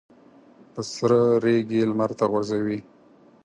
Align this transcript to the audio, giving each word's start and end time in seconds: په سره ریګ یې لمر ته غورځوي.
په 0.73 0.81
سره 0.93 1.19
ریګ 1.43 1.67
یې 1.77 1.83
لمر 1.89 2.11
ته 2.19 2.25
غورځوي. 2.31 2.79